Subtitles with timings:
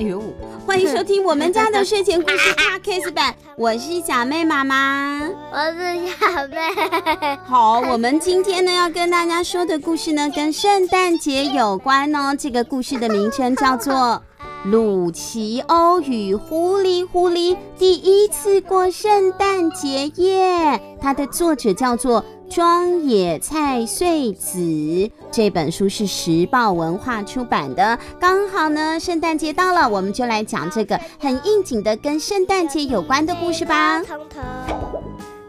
[0.00, 0.18] 哎呦，
[0.66, 7.36] 欢迎收听我们家的睡前故事 Podcast 版，我是小妹妈妈，我是小妹。
[7.44, 12.34] 好，我们今天呢要跟大家说的故事呢，跟圣诞节有关哦。
[12.34, 14.22] 这个故事的名称叫做
[14.70, 22.24] 《鲁奇欧与狐狸狐狸第一次过圣诞节耶》，它的作者叫做。
[22.50, 34.02] 庄野菜穗子这本书是时报文化出版的，刚好呢，圣诞节到了，我们就来讲这个很应景的跟圣诞节有关的故事吧。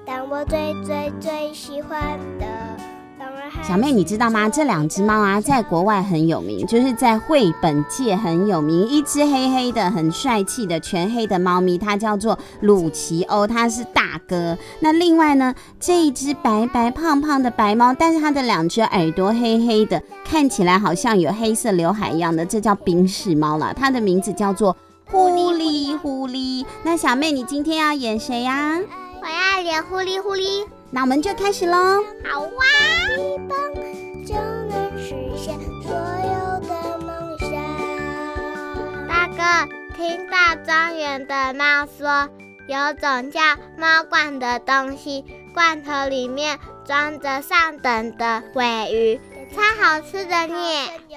[0.06, 2.00] 但我最最最喜欢
[2.40, 2.91] 的。
[3.64, 4.50] 小妹，你知道吗？
[4.50, 8.86] 这两只猫啊，在国外很有名，就是在绘本界很有名。
[8.88, 14.58] 一只黑黑的、很帅气的全黑的猫咪，它叫做鲁奇欧，它是大哥。
[14.80, 23.72] 那另外呢，这一只白白胖胖的白猫，但是它的两只耳朵黑黑的，看起来好像有黑色刘海一样的，这叫冰室猫啦。
[23.74, 24.76] 它的名字叫做
[25.10, 26.66] 呼哩呼哩。
[26.84, 28.80] 那小妹，你今天要演谁呀？
[29.22, 30.66] 我要演呼哩呼哩。
[30.94, 32.04] 那我们就开始喽。
[32.30, 32.50] 好哇！
[33.18, 33.58] 一蹦
[34.26, 37.48] 就能实现所有的梦想。
[39.08, 42.30] 大哥，听到庄园的猫说，
[42.68, 43.40] 有种叫
[43.78, 49.20] 猫罐的东西，罐头里面装着上等的尾鱼，
[49.56, 50.56] 超好吃的呢。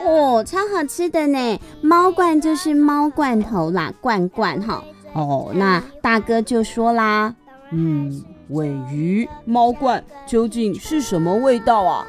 [0.04, 1.60] 哦，超好吃的呢！
[1.82, 4.84] 猫罐就是猫罐头啦，罐罐哈。
[5.14, 7.34] 哦，那大哥就说啦，
[7.72, 8.24] 嗯。
[8.50, 12.06] 鮪鱼猫罐究竟是什么味道啊？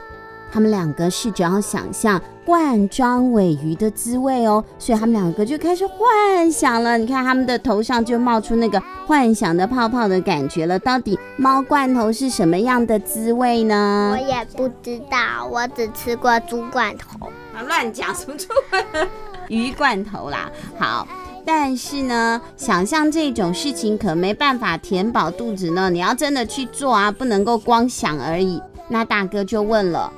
[0.52, 6.98] 他们两个试着要想象罐装尾鱼的滋味哦，所以他们两个就开始幻想了。
[6.98, 10.80] 你看他们的头上就冒出那个幻想的泡泡的感觉了。
[10.80, 14.16] 到底猫罐头是什么样的滋味呢？
[14.18, 17.28] 我也不知道，我只吃过猪罐头。
[17.28, 19.00] 啊，乱讲什么猪罐头？
[19.50, 20.50] 鱼罐头啦。
[20.78, 21.06] 好。
[21.46, 25.90] 但是呢，想象这种事情可没办法填饱肚子呢。
[25.90, 28.60] 你要真的去做啊，不能够光想而已。
[28.90, 30.12] 那大哥就问了：“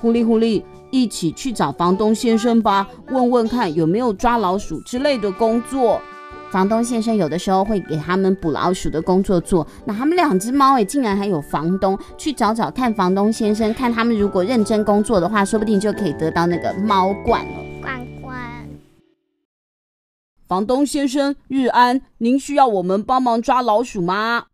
[0.00, 6.00] 狐狸，狐狸，一起去找房东先生吧，问问看有没有抓老鼠之类的工作。”
[6.50, 9.66] 房东先生有的时候会给他们捕老鼠的工作做。
[9.84, 17.73] 那他们两只猫诶，竟然还有房东，去找找看房东先生，看他们如果认真工作的话，说不定就可以得到那个猫罐了。
[20.46, 24.46] 房东先生，日安，您需要我们帮忙抓老鼠吗？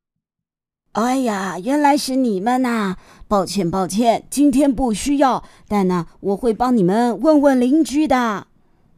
[0.92, 2.96] 哎呀，原来是你们呐！
[3.26, 5.42] 抱歉，抱歉，今天不需要。
[5.66, 8.46] 但呢，我会帮你们问问邻居的。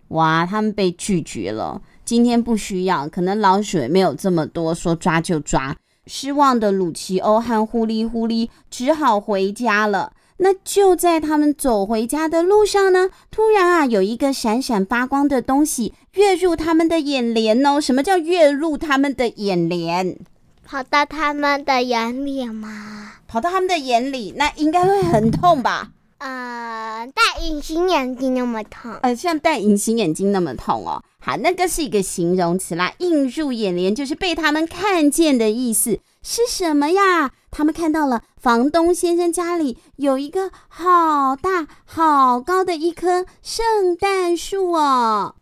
[0.09, 3.09] 哇，他们被拒绝了，今天不需要。
[3.09, 5.75] 可能老鼠也没有这么多，说抓就抓。
[6.07, 10.13] 失望的鲁奇欧和呼哩呼哩只好回家了。
[10.45, 17.81] 那就在他们走回家的路上呢，突然啊，有一个闪闪发光的东西跃入他们的眼帘哦。
[17.81, 20.19] 什么叫跃入他们的眼帘？
[20.65, 23.13] 跑到他们的眼里吗？
[23.29, 25.91] 跑到他们的眼里，那应该会很痛吧？
[26.19, 28.93] 呃，戴隐形眼镜那么痛？
[29.03, 31.03] 呃，像戴隐形眼镜那么痛哦。
[31.21, 36.01] 好，那个是一个形容词啦，映入眼帘就是被他们看见的意思。
[36.23, 37.31] 是什么呀？
[37.53, 45.37] 他们看到了房东先生家里有一个好大好高的一棵圣诞树哦。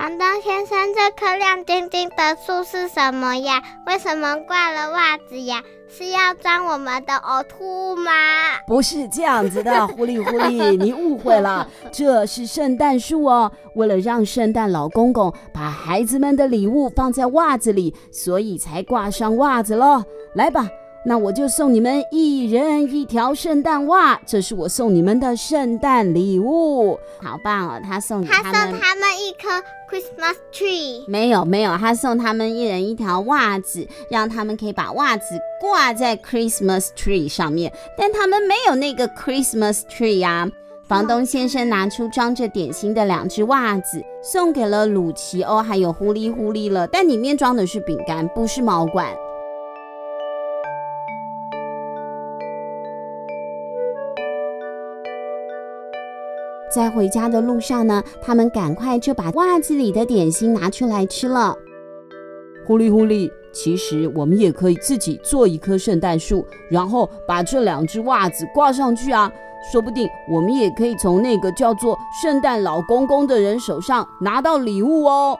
[0.00, 3.62] 房东先生，这棵亮晶晶的树是什么呀？
[3.86, 5.62] 为什么挂了袜子呀？
[5.90, 8.10] 是要装我们的呕吐物吗？
[8.66, 13.52] 不是这样子的，狐狸狐狸， 你误会了，这是圣诞树哦。
[13.74, 20.02] 为了让圣诞老公公把孩子们的礼物放在袜子里，所以才挂上袜子喽。
[20.34, 20.66] 来吧。
[21.02, 27.80] 那我就送你们一人一条圣诞袜，这是我送你们的圣诞礼物，好棒哦！
[27.82, 29.48] 他送他送他们一颗
[29.90, 40.50] Christmas tree，没有没有，他送他们一人一条袜子，让他们可以把袜子挂在 Christmas tree 上面，但他们没有那个 Christmas tree 呀。
[40.86, 49.06] 房东先生拿出装着点心的两只袜子，送给了鲁奇欧还有狐狸狐狸了，但里面装的是饼干，不是猫罐。
[56.70, 61.54] 在回家的路上呢，他们赶快就把袜子里的点心拿出来吃了。
[62.66, 69.30] 狐狸，狐狸，其实我们也可以自己做一棵圣诞树，然后把这两只袜子挂上去啊，
[69.72, 75.38] 说不定我们也可以从那个叫做圣诞老公公的人手上拿到礼物哦。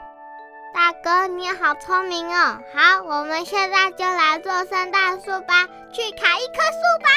[0.72, 2.58] 大哥，你好聪明哦！
[2.74, 7.08] 好，我们现在就来做圣诞树吧，去砍一棵树吧。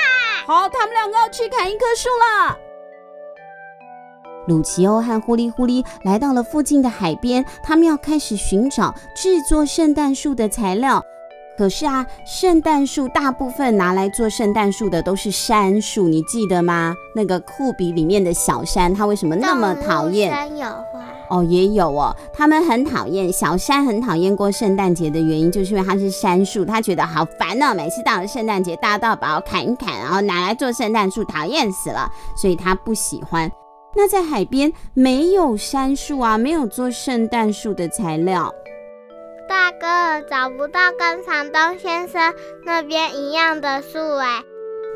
[0.45, 2.57] 好，他们两个要去砍一棵树了。
[4.47, 11.03] 鲁奇欧和呼哩呼哩来到了附近的海边，他们要开始寻找制作圣诞树的材料。
[11.55, 16.95] 可是啊，圣诞树大部分拿来做圣诞树的都是杉树，你记得吗？
[17.15, 20.31] 那个库比里面的小山，它为什么那么讨厌？
[20.31, 22.15] 山有花哦，也有哦。
[22.33, 27.71] 他们很讨厌小山，很讨厌过圣诞节的原因，就是因为它是杉树，他觉得好烦哦。
[27.75, 33.51] 每次到了圣诞节，大家都要把我砍一砍，然后拿来做圣诞树，讨厌死了，所以他不喜欢。
[33.95, 38.53] 那在海边没有杉树啊，没有做圣诞树的材料。
[39.47, 42.33] 大哥找不到跟房东先生
[42.65, 44.41] 那边一样的树哎。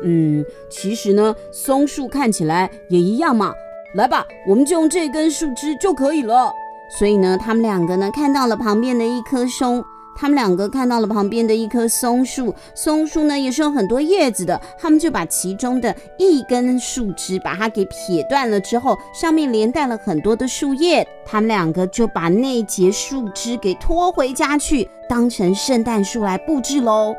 [0.02, 3.52] 嗯，其实呢，松树看起来也一样嘛。
[3.94, 6.52] 来吧，我们就用这根树枝就可以了。
[6.98, 9.84] 所以呢，他们两个呢看到了旁边的一棵松。
[10.20, 14.60] 他们两个看到了旁边的一棵松树，松树呢也是有很多叶子的。
[14.76, 21.06] 他们就把其中的一根树枝把它给撇断了之后，上面连带了很多的树叶。
[21.24, 27.14] 他们两个就把那节树枝给拖回家去，当成圣诞树来布置喽。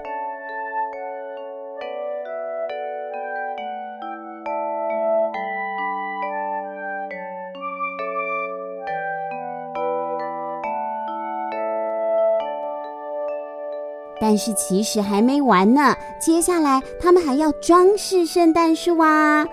[14.30, 19.44] 但是其实还没完呢，接下来他们还要装饰圣诞树啊！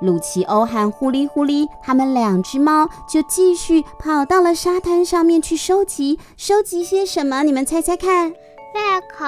[0.00, 7.44] 鲁奇欧和呼哩呼哩他们两只猫就继续跑到了沙滩上面去收集，收集些什么？
[7.44, 8.32] 你们猜猜看。
[8.32, 9.24] 贝壳，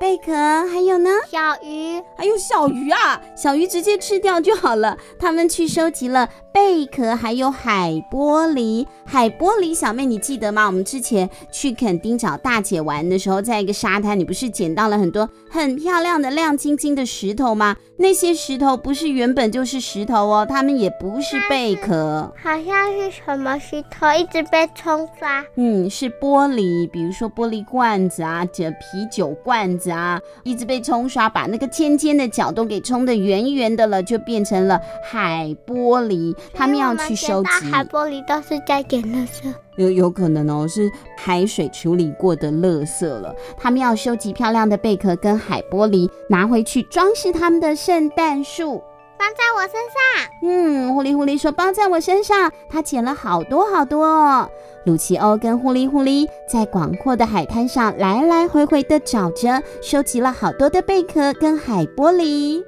[0.00, 0.32] 贝壳，
[0.66, 1.10] 还有呢？
[1.30, 3.20] 小鱼，还有小鱼啊！
[3.36, 4.96] 小鱼直接吃掉就好了。
[5.18, 8.86] 他们去收集了贝壳，还有海玻璃。
[9.04, 10.64] 海玻璃，小妹你记得吗？
[10.64, 17.76] 我们之前去垦丁找大姐玩的时候，在一个沙滩，你不是捡到了很多很漂亮的亮晶晶的石头吗？
[17.98, 25.44] 那些石头不是原本就是石头哦，它们也不是贝壳，好像是什么石头一直被冲刷。
[25.56, 36.34] 嗯，是玻璃，比如说玻璃罐子啊，这啤酒罐子啊，一直被冲刷，把那个尖尖的角都给冲得圆圆的了，就变成了海玻璃。
[36.54, 39.52] 他们要去收集海玻璃，都是在捡垃圾。
[39.76, 43.34] 有有可能哦，是海水处理过的垃圾了。
[43.56, 48.82] 他们要收集漂亮的贝壳跟海玻璃，拿回去装饰他们的圣诞树。
[49.20, 50.30] 包在我身上。
[50.40, 52.50] 嗯，呼哩呼哩说包在我身上。
[52.70, 54.48] 他捡了好多好多哦。
[54.86, 62.64] 鲁奇欧跟呼哩呼哩在广阔的海滩上来来回回的找着，收集了好多的贝壳跟海玻璃。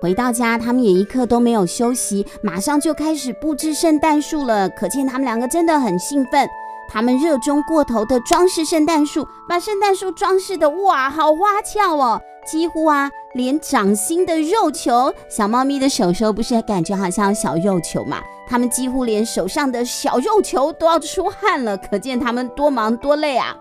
[0.00, 4.66] 回到家，他们也一刻都没有休息，马上就开始布置圣诞树了。
[4.70, 6.48] 可见他们两个真的很兴奋，
[6.88, 12.18] 他们热衷过头的装饰圣诞树，把圣诞树装饰的哇，好花俏哦！
[12.46, 18.20] 几乎啊，连掌心的肉球，小猫咪的手手不是感觉好像小肉球嘛？
[18.48, 23.56] 它们几乎连手上的小肉球都要出汗了，可见它们多忙多累啊！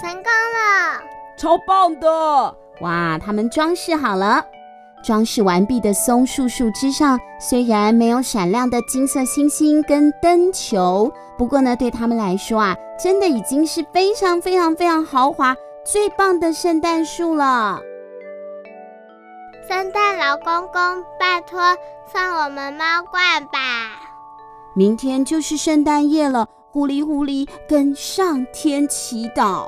[0.00, 1.02] 成功了，
[1.36, 2.56] 超棒的！
[2.80, 4.42] 哇，它们装饰好了，
[5.04, 17.80] 装饰完毕的松树树枝上虽然没有闪亮的金色星星跟灯球，不过呢，对他们来说啊，真的已经是非常非常非常豪华、最棒的圣诞树了。
[19.68, 21.60] 圣诞老公公，拜托
[22.10, 23.58] 送我们猫罐吧！
[24.74, 29.66] 明天就是圣诞夜了，狐狸狐狸跟上天祈祷。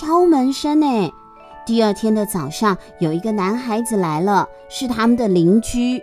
[0.00, 1.12] 敲门声呢？
[1.66, 6.02] 第二天的早上，有一个男孩子来了，是他们的邻居。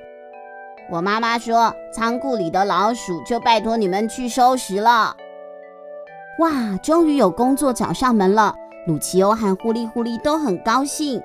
[0.92, 5.18] 我妈妈说，仓库里的老鼠就拜托你们去收拾了。
[6.38, 8.54] 哇，终于有工作找上门了！
[8.86, 11.20] 鲁奇欧和呼哩呼哩都很高兴。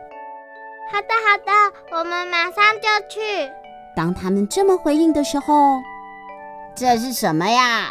[0.90, 3.20] 好的，好的，我们马上就去。
[3.94, 5.78] 当他们这么回应的时候，
[6.74, 7.90] 这是什么呀？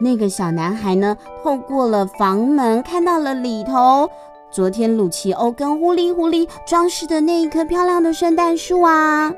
[0.00, 4.10] 那个小男孩呢，透过了房门看到了里头，
[4.50, 9.32] 昨天鲁奇欧跟呼哩呼哩装饰的那一棵漂亮的圣诞树啊，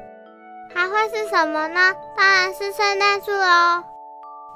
[0.75, 1.95] 还会是什么呢？
[2.17, 3.85] 当然是圣诞树哦。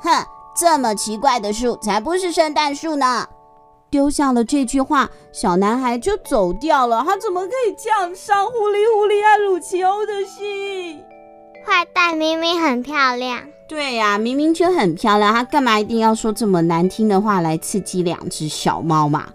[0.00, 3.28] 哼，这么奇怪的树才不是圣诞树呢！
[3.88, 7.04] 丢下了这句话，小男孩就走掉了。
[7.06, 11.04] 他怎么可以这样伤呼哩呼哩和鲁奇欧的心？
[11.64, 13.40] 坏蛋明明很漂亮。
[13.72, 19.32] 对呀、啊，明明就很漂亮，他干嘛一定要说这么难听的话来刺激两只小猫嘛？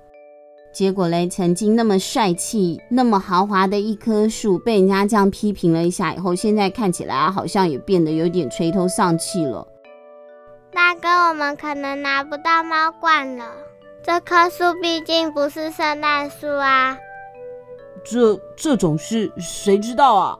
[0.72, 9.68] 结果嘞，曾经那么帅气、那么豪华的一棵树，被人家这样批评了一下以后，现在看起来好像也变得有点垂头丧气了。
[10.72, 13.46] 大哥，我们可能拿不到猫罐了。
[14.04, 16.96] 这棵树毕竟不是圣诞树啊。
[18.06, 20.38] 这这种事谁知道啊？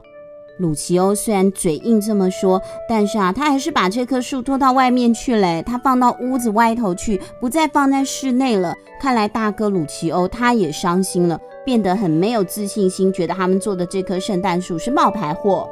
[0.58, 5.62] 鲁奇欧虽然嘴硬这么说，但是啊，他还是把这棵树拖到外面去了。
[5.62, 8.74] 他放到屋子外头去，不再放在室内了。
[9.00, 15.68] 看来大哥鲁奇欧他也伤心了，变得很没有自信心，觉得他们做的这棵圣诞树是冒牌货。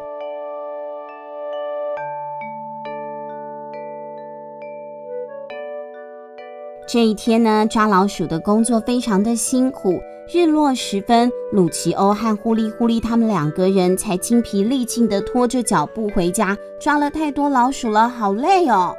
[6.88, 10.00] 这一天呢，抓老鼠的工作非常的辛苦。
[10.28, 16.56] 日落时分，鲁奇欧和呼哩呼哩他们两个人才精疲力尽地拖着脚步回家。
[16.80, 18.92] 抓了太多老鼠了，好累哦。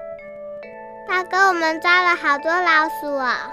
[1.06, 3.50] 大哥，我们抓了好多老鼠啊。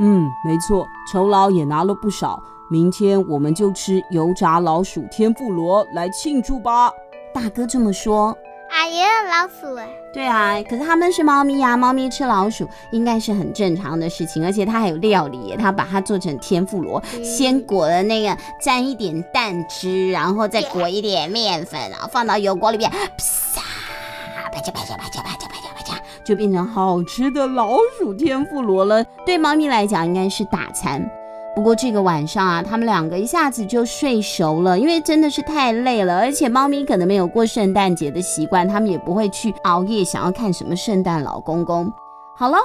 [0.00, 2.40] 嗯，没错，酬劳也拿了不少。
[2.70, 6.92] 明天我们就吃油炸老鼠天妇罗来庆祝吧。
[7.34, 8.36] 大哥这么说。
[8.78, 9.88] 啊，也有老鼠哎！
[10.12, 22.98] 对啊，可是他们是猫咪呀，猫咪吃老鼠应该是很正常的事情，而且它还有料理，它把它做成天妇罗，嗯、先裹了那个沾一点蛋汁，然后再裹一点面粉，然后放到油锅里面，啪
[24.52, 29.02] 啪嚓啪嚓啪嚓啪嚓啪嚓啪嚓，就变成好吃的老鼠天妇罗了。
[29.26, 31.04] 对猫咪来讲，应该是大餐。
[31.58, 41.92] 不过这个晚上啊，他们两个一下子就睡熟了，因为真的是太累了，而且猫咪可能没有过圣诞节的习惯，他们也不会去熬夜想要看什么圣诞老公公。
[42.36, 42.58] 好了，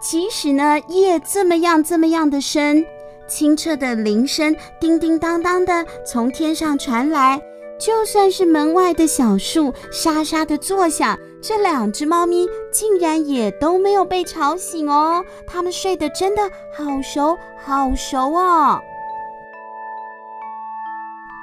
[0.00, 2.82] 即使呢夜这么样这么样的深，
[3.28, 7.38] 清澈的铃声叮叮当当的从天上传来，
[7.78, 11.18] 就算是门外的小树沙沙的作响。
[11.42, 16.42] 这两只猫咪竟然也都没有被吵醒哦，它们睡得真的
[16.76, 18.80] 好熟好熟哦。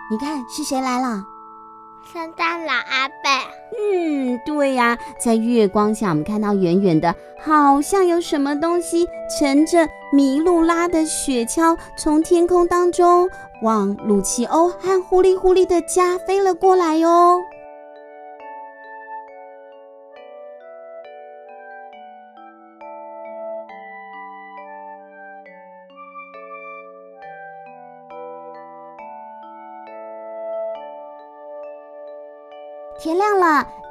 [0.10, 1.24] 你看是谁来了？
[2.13, 3.30] 圣诞老阿伯。
[3.77, 7.13] 嗯，对呀，在月光下，我们看到远远的，
[7.44, 9.06] 好像有什么东西
[9.38, 13.27] 乘着麋鹿拉的雪橇，从天空当中
[13.62, 17.42] 往鲁奇欧和呼哩呼哩的家飞了过来哟。
[17.42, 17.57] 天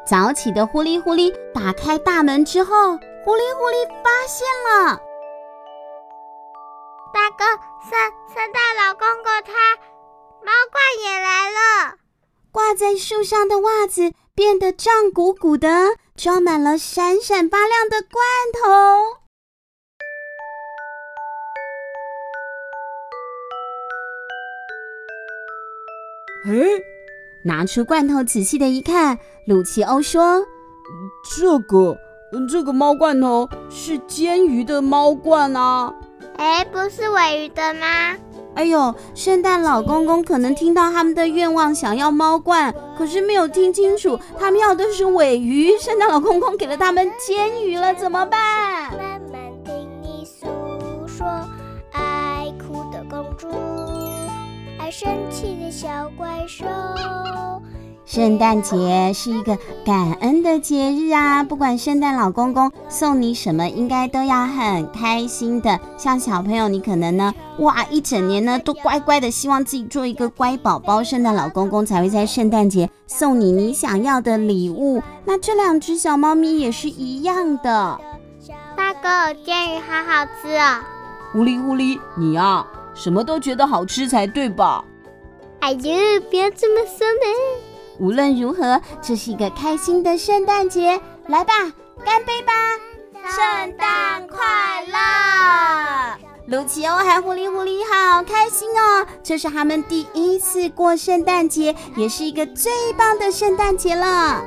[0.06, 5.00] 早起的狐狸狐狸打开大门之后，狐狸狐狸发现了
[7.12, 7.44] 大哥，
[7.82, 7.98] 圣
[8.32, 9.74] 圣诞老公公他
[10.44, 11.96] 猫罐也来了。
[12.52, 18.22] 挂在树上的袜子变得胀鼓鼓的，装满了闪闪发亮的罐
[18.62, 19.18] 头。
[26.48, 26.95] 哎。
[27.46, 30.44] 拿出罐头，仔细的一看，鲁奇欧说
[31.38, 31.96] ：“这个，
[32.50, 35.94] 这个猫罐头是煎鱼的猫罐啊！
[36.38, 38.16] 哎，不是尾鱼的吗？
[38.56, 45.78] 哎呦，圣诞老公公可能听到他们的愿望，想要猫罐，可是没有听清楚，他们要的是尾鱼。
[45.78, 50.48] 圣诞老公公给了他们煎鱼了，怎么办？”慢慢听你诉
[51.06, 51.24] 说，
[51.92, 53.46] 爱哭的公主，
[54.80, 56.64] 爱生气的小怪兽。
[58.06, 61.44] 圣诞节是一个感恩的节日啊！
[61.44, 65.78] 不管圣诞老公公送你什么，应该都要很开心的。
[65.98, 75.02] 像小朋友，你可能呢，哇，一整年呢都乖乖的，希望自己做一个乖宝宝，圣诞老公公才会在圣诞节送你你想要的礼物。
[75.26, 78.00] 那这两只小猫咪也是一样的。
[78.74, 80.82] 大哥，煎鱼好好吃啊！
[81.32, 84.82] 呼哩呼哩，你呀，什么都觉得好吃才对吧？
[85.60, 87.26] 哎呦，不要这么说呢。
[87.98, 91.54] 无论如何，这是一个开心的圣诞节，来吧，
[92.04, 92.52] 干杯吧！
[93.28, 94.38] 圣诞快
[94.86, 96.18] 乐！
[96.46, 104.44] 卢奇欧和狐狸狐狸好开心哦，这是他们第一次过圣诞节，也是一个最棒的圣诞节了。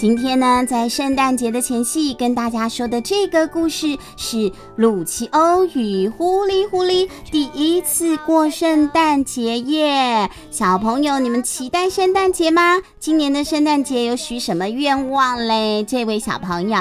[0.00, 10.30] 今天呢，在圣诞节的前夕，跟大家说的这个故事是鲁奇欧与呼哩呼哩第一次过圣诞节耶。
[10.50, 12.80] 小朋友，你们期待圣诞节吗？
[12.98, 15.84] 今年的圣诞节有许什么愿望嘞？
[15.84, 16.78] 这位小朋友，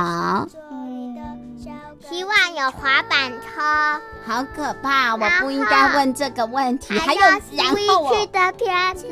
[2.09, 3.99] 希望有滑板车。
[4.29, 6.93] 好可怕，我不应该问这个问题。
[6.93, 9.07] 还有，然后去的片子。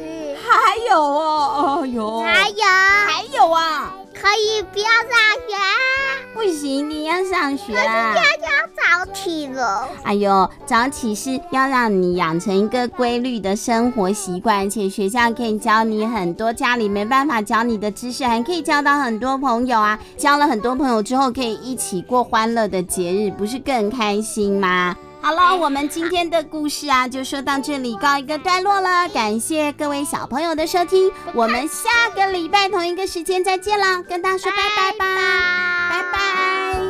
[0.47, 2.63] 还有哦，哎呦，还有
[3.07, 5.09] 还有啊，可以不要上
[5.47, 5.57] 学？
[6.36, 8.13] 不行，你要上学啊！
[8.15, 9.89] 要要早起了。
[10.03, 19.97] 哎呦，早起是要让你养成一个规律的生活习惯，而且学校可以教你很多家里没办法教你的知识，还可以交到很多朋友啊！
[20.15, 24.95] 交了很多朋友之后，可以一起过欢乐的节日，不是更开心吗？
[25.21, 29.09] 好了，我们今天的故事啊，就说到这里，告一个段落了。
[29.09, 35.05] 感谢各位小朋友的收听，我们下个礼拜同一个时间再见了，跟大家说拜拜吧，
[35.89, 36.12] 拜拜。
[36.12, 36.87] 拜拜。